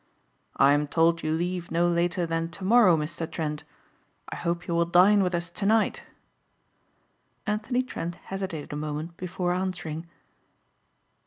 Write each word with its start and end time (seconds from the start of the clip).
"I 0.57 0.71
am 0.71 0.87
told 0.87 1.21
you 1.21 1.31
leave 1.31 1.69
no 1.69 1.87
later 1.87 2.25
than 2.25 2.49
tomorrow, 2.49 2.97
Mr. 2.97 3.29
Trent, 3.29 3.63
I 4.29 4.35
hope 4.35 4.67
you 4.67 4.73
will 4.73 4.85
dine 4.87 5.21
with 5.21 5.35
us 5.35 5.51
tonight." 5.51 6.05
Anthony 7.45 7.83
Trent 7.83 8.15
hesitated 8.15 8.73
a 8.73 8.75
moment 8.75 9.15
before 9.15 9.53
answering. 9.53 10.07